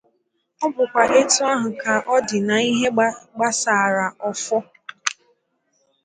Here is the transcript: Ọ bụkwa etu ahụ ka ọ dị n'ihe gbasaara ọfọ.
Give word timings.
Ọ 0.63 0.65
bụkwa 0.75 1.03
etu 1.19 1.41
ahụ 1.53 1.69
ka 1.81 1.93
ọ 2.13 2.15
dị 2.27 2.37
n'ihe 2.47 2.87
gbasaara 3.35 4.05
ọfọ. 4.29 4.57